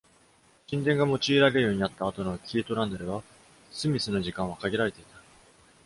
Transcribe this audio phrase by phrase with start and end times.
[0.67, 3.23] 神殿が用いられるようになった後の Kirtland での
[3.71, 5.21] Smiｔｈ の時間は、限られていた。